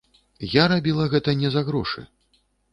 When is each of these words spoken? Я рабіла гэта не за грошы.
Я 0.53 0.63
рабіла 0.71 1.05
гэта 1.13 1.37
не 1.45 1.53
за 1.59 1.65
грошы. 1.71 2.09